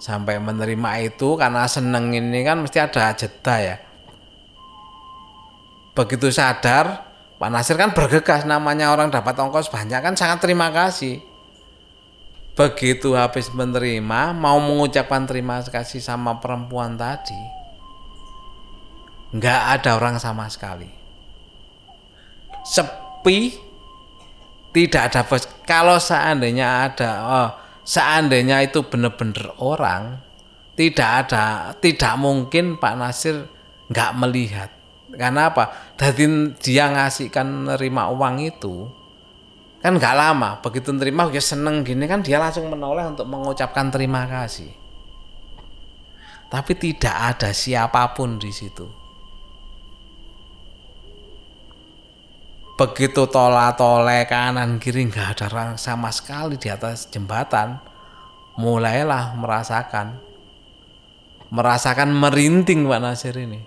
Sampai 0.00 0.40
menerima 0.40 0.90
itu 1.04 1.36
karena 1.36 1.68
seneng 1.68 2.16
ini 2.16 2.40
kan 2.40 2.64
mesti 2.64 2.80
ada 2.80 3.12
jeda 3.12 3.56
ya. 3.60 3.76
Begitu 5.92 6.32
sadar 6.32 7.10
Pak 7.40 7.48
Nasir 7.48 7.80
kan 7.80 7.96
bergegas 7.96 8.44
namanya 8.44 8.92
orang 8.92 9.08
dapat 9.08 9.32
ongkos 9.32 9.72
banyak 9.72 10.04
kan 10.04 10.12
sangat 10.12 10.44
terima 10.44 10.68
kasih 10.68 11.24
begitu 12.52 13.16
habis 13.16 13.48
menerima 13.48 14.36
mau 14.36 14.60
mengucapkan 14.60 15.24
terima 15.24 15.64
kasih 15.64 16.04
sama 16.04 16.36
perempuan 16.36 17.00
tadi 17.00 17.40
nggak 19.30 19.60
ada 19.78 19.90
orang 19.98 20.16
sama 20.18 20.50
sekali. 20.50 20.90
Sepi 22.66 23.54
tidak 24.74 25.02
ada 25.10 25.20
bos. 25.26 25.46
Kalau 25.66 25.98
seandainya 26.02 26.90
ada 26.90 27.10
oh, 27.26 27.50
seandainya 27.86 28.62
itu 28.66 28.82
benar-benar 28.86 29.54
orang 29.62 30.18
tidak 30.74 31.26
ada 31.26 31.74
tidak 31.78 32.14
mungkin 32.18 32.78
Pak 32.78 32.94
Nasir 32.98 33.46
nggak 33.90 34.12
melihat. 34.18 34.70
Karena 35.10 35.50
apa? 35.50 35.94
Dari 35.98 36.54
dia 36.62 36.86
ngasihkan 36.86 37.74
nerima 37.74 38.06
uang 38.14 38.36
itu 38.46 38.86
kan 39.82 39.98
nggak 39.98 40.14
lama. 40.14 40.58
Begitu 40.62 40.90
terima 40.98 41.30
ya 41.30 41.42
seneng 41.42 41.82
gini 41.82 42.06
kan 42.06 42.22
dia 42.22 42.38
langsung 42.38 42.70
menoleh 42.70 43.06
untuk 43.06 43.26
mengucapkan 43.26 43.90
terima 43.90 44.26
kasih. 44.26 44.70
Tapi 46.50 46.74
tidak 46.74 47.14
ada 47.14 47.54
siapa 47.54 48.10
pun 48.10 48.38
di 48.42 48.50
situ 48.50 48.99
begitu 52.80 53.28
tola 53.28 53.76
tole 53.76 54.24
kanan 54.24 54.80
kiri 54.80 55.04
nggak 55.04 55.36
ada 55.36 55.52
orang 55.52 55.70
sama 55.76 56.08
sekali 56.08 56.56
di 56.56 56.72
atas 56.72 57.12
jembatan. 57.12 57.76
Mulailah 58.56 59.36
merasakan 59.36 60.16
merasakan 61.52 62.08
merinding 62.16 62.88
Pak 62.88 63.00
Nasir 63.04 63.36
ini. 63.36 63.60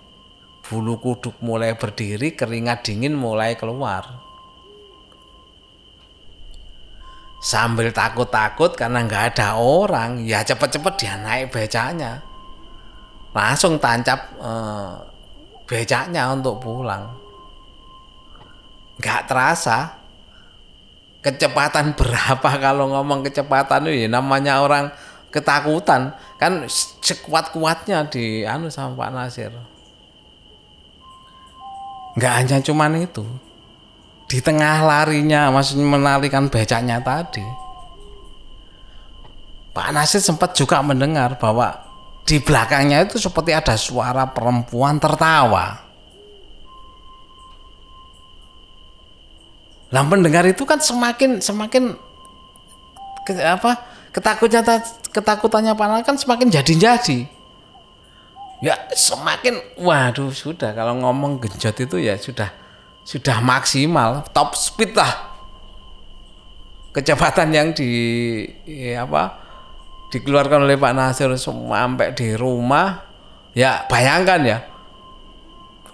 Bulu 0.66 0.98
kuduk 0.98 1.38
mulai 1.38 1.78
berdiri 1.78 2.34
keringat 2.34 2.82
dingin 2.82 3.14
mulai 3.14 3.54
keluar. 3.54 4.02
Sambil 7.38 7.94
takut-takut 7.94 8.74
karena 8.74 9.06
nggak 9.06 9.38
ada 9.38 9.54
orang 9.54 10.26
ya 10.26 10.42
cepet-cepet 10.42 10.94
dia 10.98 11.14
naik 11.22 11.54
becanya 11.54 12.24
langsung 13.30 13.78
tancap 13.78 14.32
eh, 14.40 14.94
becanya 15.68 16.32
untuk 16.32 16.58
pulang 16.58 17.23
nggak 18.98 19.20
terasa. 19.30 20.02
Kecepatan 21.24 21.96
berapa 21.96 22.50
kalau 22.64 22.92
ngomong 22.92 23.24
kecepatan 23.24 23.88
itu 23.88 24.04
ya? 24.04 24.08
Namanya 24.12 24.60
orang 24.60 24.92
ketakutan. 25.32 26.12
Kan 26.36 26.68
sekuat-kuatnya 27.00 28.06
di 28.12 28.44
anu 28.44 28.68
sama 28.68 28.92
Pak 28.94 29.10
Nasir. 29.10 29.52
Nggak 32.14 32.32
hanya 32.38 32.58
cuman 32.60 32.92
itu. 33.00 33.24
Di 34.28 34.40
tengah 34.40 34.84
larinya 34.84 35.50
maksudnya 35.50 35.84
menarikan 35.84 36.48
becaknya 36.48 37.00
tadi. 37.00 37.44
Pak 39.74 39.90
Nasir 39.90 40.22
sempat 40.22 40.54
juga 40.54 40.78
mendengar 40.86 41.34
bahwa 41.34 41.74
di 42.24 42.40
belakangnya 42.40 43.04
itu 43.04 43.20
seperti 43.20 43.52
ada 43.52 43.76
suara 43.76 44.24
perempuan 44.30 44.96
tertawa. 44.96 45.83
Lah 49.94 50.02
mendengar 50.02 50.42
itu 50.42 50.66
kan 50.66 50.82
semakin 50.82 51.38
semakin 51.38 51.94
ke, 53.22 53.38
apa 53.38 53.78
ketakutannya 54.10 54.82
ketakutannya 55.14 55.72
Pak 55.78 55.86
Nasir 55.86 56.04
kan 56.10 56.16
semakin 56.18 56.50
jadi-jadi. 56.50 57.30
Ya 58.58 58.74
semakin 58.90 59.78
waduh 59.78 60.34
sudah. 60.34 60.74
Kalau 60.74 60.98
ngomong 60.98 61.38
genjot 61.38 61.78
itu 61.78 62.02
ya 62.02 62.18
sudah 62.18 62.50
sudah 63.06 63.38
maksimal. 63.38 64.26
Top 64.34 64.58
speed 64.58 64.98
lah. 64.98 65.30
Kecepatan 66.90 67.54
yang 67.54 67.70
di 67.70 67.90
ya 68.66 69.06
apa 69.06 69.38
dikeluarkan 70.10 70.66
oleh 70.66 70.74
Pak 70.74 70.90
Nasir 70.90 71.30
sampai 71.38 72.10
di 72.18 72.34
rumah. 72.34 72.98
Ya 73.54 73.86
bayangkan 73.86 74.42
ya 74.42 74.58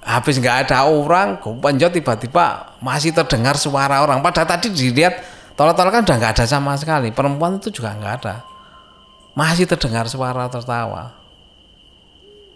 habis 0.00 0.40
nggak 0.40 0.68
ada 0.68 0.88
orang 0.88 1.36
penjot 1.40 1.92
tiba-tiba 1.92 2.76
masih 2.80 3.12
terdengar 3.12 3.60
suara 3.60 4.00
orang. 4.00 4.24
Pada 4.24 4.48
tadi 4.48 4.72
dilihat 4.72 5.20
tolong-tolong 5.56 5.92
kan 5.92 6.02
udah 6.08 6.16
nggak 6.16 6.32
ada 6.40 6.44
sama 6.48 6.76
sekali. 6.80 7.12
Perempuan 7.12 7.60
itu 7.60 7.68
juga 7.68 7.92
nggak 7.92 8.14
ada. 8.24 8.36
Masih 9.36 9.68
terdengar 9.68 10.08
suara 10.08 10.48
tertawa. 10.48 11.16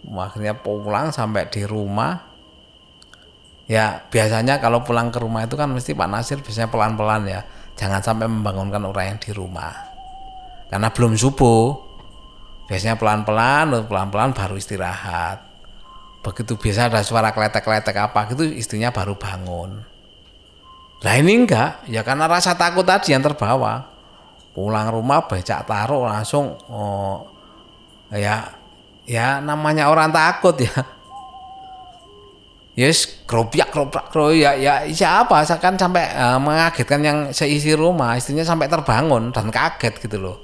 Akhirnya 0.04 0.56
pulang 0.56 1.12
sampai 1.12 1.48
di 1.48 1.64
rumah. 1.64 2.32
Ya 3.64 4.04
biasanya 4.12 4.60
kalau 4.60 4.84
pulang 4.84 5.08
ke 5.08 5.16
rumah 5.16 5.48
itu 5.48 5.56
kan 5.56 5.72
mesti 5.72 5.96
Pak 5.96 6.08
Nasir 6.08 6.38
biasanya 6.40 6.68
pelan-pelan 6.68 7.22
ya. 7.28 7.40
Jangan 7.76 8.00
sampai 8.04 8.28
membangunkan 8.28 8.84
orang 8.84 9.16
yang 9.16 9.18
di 9.20 9.30
rumah. 9.32 9.72
Karena 10.68 10.88
belum 10.92 11.16
subuh. 11.16 11.92
Biasanya 12.64 12.96
pelan-pelan 12.96 13.84
pelan-pelan 13.84 14.32
baru 14.32 14.56
istirahat 14.56 15.53
begitu 16.24 16.56
biasa 16.56 16.88
ada 16.88 17.04
suara 17.04 17.36
kletek-kletek 17.36 18.00
apa 18.00 18.32
gitu 18.32 18.48
istrinya 18.48 18.88
baru 18.88 19.12
bangun. 19.14 19.84
Lah 21.04 21.14
ini 21.20 21.44
enggak 21.44 21.84
ya 21.84 22.00
karena 22.00 22.24
rasa 22.24 22.56
takut 22.56 22.88
tadi 22.88 23.12
yang 23.12 23.20
terbawa. 23.20 23.92
Pulang 24.54 24.86
rumah 24.88 25.26
becak 25.26 25.66
taruh 25.66 26.06
langsung 26.06 26.54
oh, 26.70 27.26
ya 28.14 28.48
ya 29.04 29.42
namanya 29.44 29.92
orang 29.92 30.08
takut 30.08 30.56
ya. 30.56 30.72
Yes 32.74 33.06
keropiak 33.28 33.70
keropiak 33.70 34.58
ya 34.58 34.58
ya 34.58 34.74
siapa 34.90 35.46
kan 35.60 35.78
sampai 35.78 36.10
uh, 36.10 36.42
mengagetkan 36.42 37.00
yang 37.06 37.18
seisi 37.30 37.70
rumah 37.70 38.18
istrinya 38.18 38.42
sampai 38.42 38.66
terbangun 38.66 39.30
dan 39.30 39.52
kaget 39.52 39.94
gitu 40.02 40.18
loh 40.18 40.36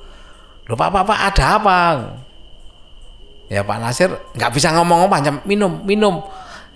pak 0.71 0.87
pak, 0.95 1.03
pak 1.03 1.19
ada 1.35 1.47
apa 1.59 1.79
ya 3.50 3.66
Pak 3.66 3.78
Nasir 3.82 4.10
nggak 4.38 4.52
bisa 4.54 4.70
ngomong 4.78 5.10
apa 5.10 5.42
minum 5.42 5.82
minum 5.82 6.22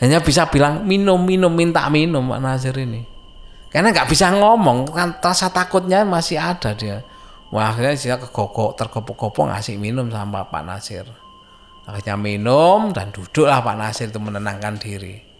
hanya 0.02 0.18
bisa 0.18 0.50
bilang 0.50 0.82
minum 0.82 1.22
minum 1.22 1.54
minta 1.54 1.86
minum 1.86 2.26
Pak 2.26 2.40
Nasir 2.42 2.74
ini 2.74 3.06
karena 3.70 3.94
nggak 3.94 4.10
bisa 4.10 4.34
ngomong 4.34 4.90
kan 4.90 5.14
rasa 5.22 5.48
takutnya 5.54 6.02
masih 6.02 6.42
ada 6.42 6.74
dia 6.74 7.06
wah 7.54 7.70
akhirnya 7.70 7.94
dia 7.94 8.16
kegokok 8.18 8.74
tergopok-gopok 8.74 9.54
ngasih 9.54 9.78
minum 9.78 10.10
sama 10.10 10.50
Pak 10.50 10.62
Nasir 10.66 11.06
akhirnya 11.86 12.18
minum 12.18 12.90
dan 12.90 13.14
duduklah 13.14 13.62
Pak 13.62 13.76
Nasir 13.78 14.10
itu 14.10 14.18
menenangkan 14.18 14.74
diri 14.82 15.34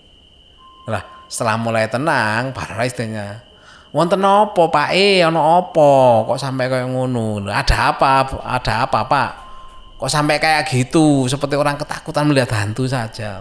lah, 0.85 1.01
setelah 1.33 1.57
mulai 1.57 1.89
tenang, 1.89 2.53
baru 2.53 2.85
istrinya. 2.85 3.41
Wonten 3.95 4.21
apa, 4.21 4.69
Pak? 4.69 4.93
Eh, 4.93 5.25
ono 5.25 5.41
apa? 5.41 6.27
Kok 6.29 6.37
sampai 6.37 6.69
kayak 6.69 6.93
ngono? 6.93 7.41
Ada 7.49 7.95
apa? 7.95 8.27
Ada 8.43 8.73
apa, 8.85 9.01
Pak? 9.07 9.31
Kok 10.05 10.13
sampai 10.13 10.37
kayak 10.37 10.69
gitu? 10.69 11.25
Seperti 11.25 11.57
orang 11.57 11.81
ketakutan 11.81 12.29
melihat 12.29 12.53
hantu 12.53 12.85
saja. 12.85 13.41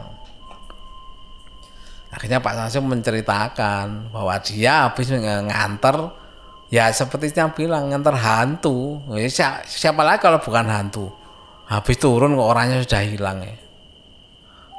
Akhirnya 2.08 2.40
Pak 2.40 2.56
Sasim 2.56 2.88
menceritakan 2.88 4.16
bahwa 4.16 4.32
dia 4.40 4.88
habis 4.88 5.12
nganter 5.12 6.08
ya 6.72 6.88
seperti 6.88 7.36
yang 7.36 7.52
bilang 7.52 7.92
nganter 7.92 8.16
hantu. 8.16 9.04
Ya, 9.12 9.28
siapa 9.68 10.08
lagi 10.08 10.24
kalau 10.24 10.40
bukan 10.40 10.64
hantu? 10.72 11.12
Habis 11.68 12.00
turun 12.00 12.40
kok 12.40 12.48
orangnya 12.48 12.80
sudah 12.80 13.04
hilang 13.04 13.44
ya 13.44 13.60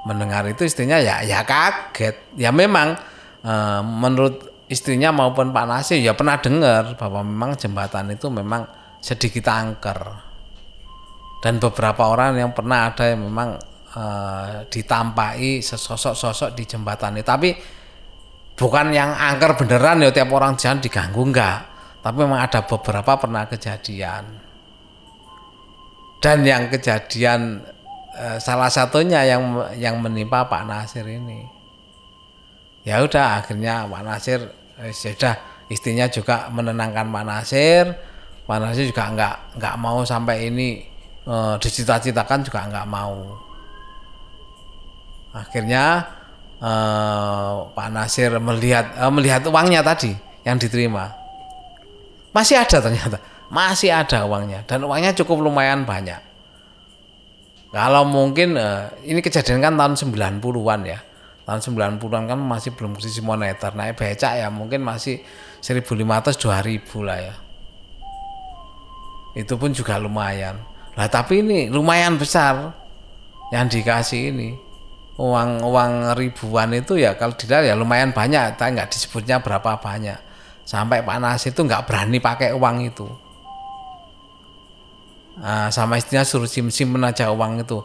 mendengar 0.04 0.44
itu 0.44 0.68
istrinya 0.68 1.00
ya 1.00 1.24
ya 1.24 1.44
kaget 1.44 2.36
ya 2.36 2.52
memang 2.52 2.92
e, 3.40 3.52
menurut 3.84 4.64
istrinya 4.68 5.12
maupun 5.12 5.48
Pak 5.48 5.64
Nasir 5.64 6.00
ya 6.00 6.12
pernah 6.12 6.36
dengar 6.36 6.96
bahwa 6.96 7.24
memang 7.24 7.56
jembatan 7.56 8.12
itu 8.12 8.28
memang 8.28 8.68
sedikit 9.00 9.48
angker 9.48 10.32
dan 11.44 11.60
beberapa 11.60 12.08
orang 12.08 12.40
yang 12.40 12.56
pernah 12.56 12.88
ada 12.88 13.12
yang 13.12 13.28
memang 13.28 13.60
uh, 13.92 14.64
ditampai 14.72 15.60
sesosok-sosok 15.60 16.56
di 16.56 16.64
jembatan 16.64 17.20
itu 17.20 17.28
tapi 17.28 17.52
bukan 18.56 18.94
yang 18.96 19.12
angker 19.12 19.52
beneran 19.60 20.00
ya 20.00 20.08
tiap 20.08 20.32
orang 20.32 20.56
jalan 20.56 20.80
diganggu 20.80 21.20
enggak. 21.20 21.60
Tapi 22.00 22.16
memang 22.20 22.40
ada 22.40 22.64
beberapa 22.64 23.16
pernah 23.16 23.48
kejadian. 23.48 24.24
Dan 26.20 26.44
yang 26.44 26.72
kejadian 26.72 27.64
uh, 28.16 28.40
salah 28.40 28.72
satunya 28.72 29.24
yang 29.28 29.44
yang 29.76 30.00
menimpa 30.00 30.48
Pak 30.48 30.64
Nasir 30.64 31.04
ini. 31.04 31.44
Ya 32.88 33.04
udah 33.04 33.44
akhirnya 33.44 33.84
Pak 33.84 34.02
Nasir 34.04 34.40
eh, 34.80 34.92
sudah 34.92 35.64
istrinya 35.68 36.08
juga 36.08 36.48
menenangkan 36.48 37.08
Pak 37.08 37.24
Nasir. 37.24 37.84
Pak 38.44 38.58
Nasir 38.60 38.88
juga 38.88 39.08
enggak 39.08 39.36
enggak 39.56 39.74
mau 39.80 40.04
sampai 40.04 40.52
ini 40.52 40.93
uh, 41.28 41.54
dicita-citakan 41.60 42.40
juga 42.44 42.68
nggak 42.68 42.88
mau. 42.88 43.40
Akhirnya 45.34 46.06
uh, 46.62 47.68
Pak 47.74 47.88
Nasir 47.90 48.30
melihat 48.38 48.94
uh, 49.00 49.10
melihat 49.10 49.42
uangnya 49.50 49.82
tadi 49.82 50.14
yang 50.46 50.60
diterima. 50.60 51.10
Masih 52.30 52.58
ada 52.58 52.78
ternyata. 52.78 53.18
Masih 53.50 53.90
ada 53.94 54.26
uangnya. 54.26 54.66
Dan 54.66 54.86
uangnya 54.86 55.14
cukup 55.14 55.42
lumayan 55.42 55.86
banyak. 55.86 56.18
Kalau 57.74 58.06
mungkin 58.06 58.54
uh, 58.54 58.90
ini 59.02 59.18
kejadian 59.18 59.58
kan 59.58 59.74
tahun 59.74 59.98
90-an 59.98 60.80
ya. 60.86 60.98
Tahun 61.44 61.60
90-an 61.60 62.24
kan 62.30 62.38
masih 62.38 62.74
belum 62.74 62.94
krisis 62.94 63.22
moneter. 63.22 63.74
Naik 63.74 63.98
becak 63.98 64.38
ya 64.38 64.50
mungkin 64.50 64.82
masih 64.82 65.22
1500 65.62 66.38
2000 66.38 67.06
lah 67.06 67.18
ya. 67.18 67.34
Itu 69.34 69.58
pun 69.58 69.74
juga 69.74 69.98
lumayan 69.98 70.73
lah 70.94 71.10
tapi 71.10 71.42
ini 71.42 71.66
lumayan 71.66 72.14
besar 72.14 72.70
yang 73.50 73.66
dikasih 73.66 74.30
ini. 74.34 74.50
Uang 75.14 75.62
uang 75.62 76.18
ribuan 76.18 76.74
itu 76.74 76.98
ya 76.98 77.14
kalau 77.14 77.38
dilihat 77.38 77.70
ya 77.70 77.74
lumayan 77.78 78.10
banyak, 78.10 78.58
tapi 78.58 78.74
nggak 78.74 78.90
disebutnya 78.90 79.38
berapa 79.38 79.78
banyak. 79.78 80.18
Sampai 80.66 81.06
Pak 81.06 81.18
Nasir 81.22 81.54
itu 81.54 81.62
nggak 81.62 81.86
berani 81.86 82.18
pakai 82.18 82.50
uang 82.50 82.76
itu. 82.82 83.06
Nah, 85.38 85.70
sama 85.70 85.98
istrinya 85.98 86.26
suruh 86.26 86.50
simpen 86.50 87.02
aja 87.02 87.30
uang 87.30 87.62
itu. 87.62 87.78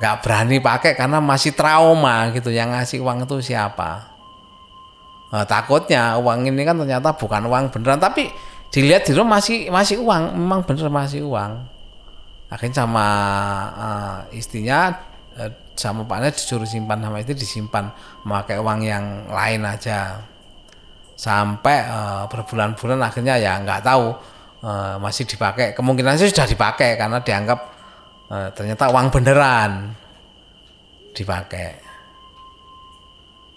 Nggak 0.00 0.16
berani 0.24 0.56
pakai 0.60 0.92
karena 0.96 1.20
masih 1.20 1.52
trauma 1.52 2.32
gitu. 2.32 2.48
Yang 2.48 2.68
ngasih 2.76 2.98
uang 3.04 3.28
itu 3.28 3.52
siapa? 3.52 4.08
Nah, 5.32 5.44
takutnya 5.44 6.16
uang 6.16 6.48
ini 6.48 6.64
kan 6.64 6.80
ternyata 6.80 7.12
bukan 7.12 7.44
uang 7.44 7.76
beneran, 7.76 8.00
tapi 8.00 8.32
dilihat 8.72 9.04
di 9.04 9.12
rumah 9.12 9.36
masih 9.36 9.68
masih 9.68 10.00
uang, 10.00 10.32
memang 10.32 10.64
bener 10.64 10.88
masih 10.88 11.28
uang 11.28 11.79
akhirnya 12.50 12.82
sama 12.84 13.06
uh, 13.72 14.18
istrinya 14.34 14.90
uh, 15.38 15.50
sama 15.78 16.04
paknya 16.04 16.34
disuruh 16.34 16.66
simpan 16.66 17.00
sama 17.00 17.22
itu 17.22 17.32
disimpan. 17.32 17.88
Memakai 18.26 18.58
uang 18.60 18.80
yang 18.82 19.04
lain 19.30 19.62
aja. 19.64 20.20
Sampai 21.16 21.86
uh, 21.86 22.26
berbulan-bulan 22.28 23.00
akhirnya 23.00 23.38
ya 23.38 23.60
nggak 23.62 23.80
tahu 23.86 24.12
uh, 24.66 24.96
masih 24.98 25.24
dipakai. 25.24 25.72
Kemungkinan 25.72 26.18
sih 26.18 26.28
sudah 26.28 26.48
dipakai 26.50 26.98
karena 26.98 27.22
dianggap 27.22 27.60
uh, 28.28 28.48
ternyata 28.52 28.90
uang 28.90 29.06
beneran 29.08 29.94
dipakai. 31.14 31.70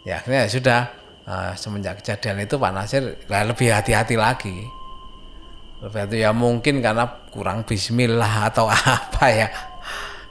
Ya 0.03 0.19
akhirnya 0.19 0.45
ya 0.45 0.49
sudah 0.51 0.79
uh, 1.27 1.51
semenjak 1.55 2.03
kejadian 2.03 2.43
itu 2.43 2.59
Pak 2.59 2.71
Nasir 2.75 3.03
lebih 3.27 3.67
hati-hati 3.71 4.19
lagi 4.19 4.82
berarti 5.89 6.23
ya 6.23 6.31
mungkin 6.31 6.79
karena 6.79 7.27
kurang 7.27 7.67
bismillah 7.67 8.47
atau 8.51 8.71
apa 8.99 9.25
ya. 9.27 9.47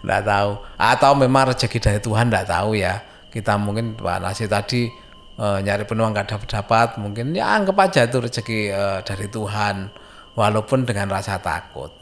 Nggak 0.02 0.22
tahu. 0.24 0.50
Atau 0.78 1.10
memang 1.18 1.52
rezeki 1.52 1.78
dari 1.78 2.00
Tuhan 2.00 2.32
nggak 2.32 2.48
tahu 2.48 2.78
ya. 2.78 3.02
Kita 3.32 3.56
mungkin 3.56 3.96
Pak 3.96 4.18
Nasir 4.20 4.48
tadi 4.48 4.88
e, 5.36 5.46
nyari 5.64 5.84
penuang 5.88 6.12
nggak 6.12 6.28
dapat 6.36 6.48
dapat 6.48 6.88
mungkin 7.00 7.32
ya 7.32 7.56
anggap 7.56 7.76
aja 7.80 8.04
itu 8.04 8.18
rezeki 8.20 8.60
e, 8.72 8.82
dari 9.04 9.26
Tuhan. 9.28 9.88
Walaupun 10.32 10.88
dengan 10.88 11.12
rasa 11.12 11.36
takut. 11.38 11.92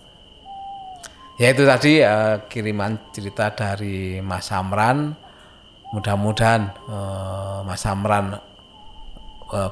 Ya 1.39 1.51
itu 1.51 1.67
tadi 1.67 2.01
e, 2.01 2.17
kiriman 2.47 3.11
cerita 3.11 3.51
dari 3.53 4.23
Mas 4.23 4.47
Samran 4.49 5.15
mudah-mudahan 5.91 6.71
Mas 7.67 7.83
Samran 7.83 8.39
Eh, 8.39 8.50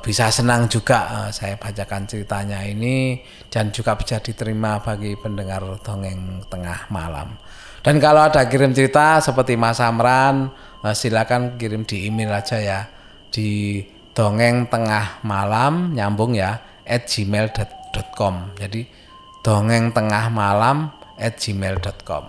bisa 0.03 0.27
senang 0.35 0.67
juga 0.67 1.07
uh, 1.07 1.31
saya 1.31 1.55
bacakan 1.55 2.07
ceritanya 2.11 2.67
ini 2.67 3.23
dan 3.47 3.71
juga 3.71 3.95
bisa 3.95 4.19
diterima 4.19 4.83
bagi 4.83 5.15
pendengar 5.15 5.63
dongeng 5.83 6.43
tengah 6.51 6.91
malam. 6.91 7.39
Dan 7.79 8.03
kalau 8.03 8.27
ada 8.27 8.51
kirim 8.51 8.75
cerita 8.75 9.23
seperti 9.23 9.55
Mas 9.55 9.79
Amran, 9.79 10.51
uh, 10.83 10.95
silakan 10.95 11.55
kirim 11.55 11.87
di 11.87 12.11
email 12.11 12.35
aja 12.35 12.59
ya 12.59 12.81
di 13.31 13.81
dongeng 14.19 14.67
tengah 14.67 15.23
malam 15.23 15.95
nyambung 15.95 16.35
ya 16.35 16.83
at 16.83 17.07
gmail.com. 17.07 18.59
Jadi 18.59 18.83
dongeng 19.47 19.95
tengah 19.95 20.27
malam 20.33 20.91
at 21.15 21.39
gmail.com. 21.39 22.25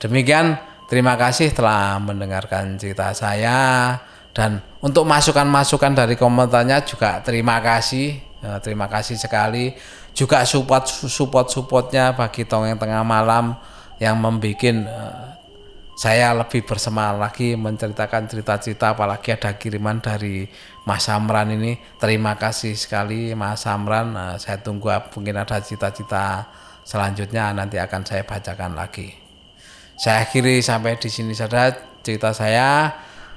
Demikian 0.00 0.56
terima 0.88 1.16
kasih 1.20 1.52
telah 1.52 2.00
mendengarkan 2.00 2.80
cerita 2.80 3.12
saya 3.12 3.92
dan 4.36 4.60
untuk 4.86 5.02
masukan-masukan 5.02 5.98
dari 5.98 6.14
komentarnya 6.14 6.86
juga 6.86 7.18
terima 7.18 7.58
kasih. 7.58 8.22
Ya, 8.38 8.62
terima 8.62 8.86
kasih 8.86 9.18
sekali. 9.18 9.74
Juga 10.14 10.46
support 10.46 10.86
support 10.86 11.50
supportnya 11.50 12.14
bagi 12.14 12.46
Tongeng 12.46 12.78
Tengah 12.78 13.02
Malam 13.02 13.58
yang 13.98 14.14
membuat 14.14 14.62
uh, 14.86 15.26
saya 15.98 16.30
lebih 16.36 16.62
bersemangat 16.62 17.16
lagi 17.18 17.48
menceritakan 17.58 18.30
cerita-cerita 18.30 18.94
apalagi 18.94 19.34
ada 19.34 19.58
kiriman 19.58 19.98
dari 19.98 20.46
Mas 20.86 21.10
Samran 21.10 21.50
ini. 21.50 21.74
Terima 21.98 22.38
kasih 22.38 22.78
sekali 22.78 23.34
Mas 23.34 23.66
Samran 23.66 24.14
uh, 24.14 24.36
saya 24.38 24.62
tunggu 24.62 24.94
mungkin 25.18 25.34
ada 25.34 25.58
cita-cita 25.58 26.46
selanjutnya 26.86 27.50
nanti 27.50 27.82
akan 27.82 28.06
saya 28.06 28.22
bacakan 28.22 28.78
lagi. 28.78 29.10
Saya 29.98 30.22
akhiri 30.22 30.62
sampai 30.62 30.94
di 31.00 31.10
sini 31.10 31.34
saja 31.34 31.74
cerita 32.04 32.30
saya 32.30 32.92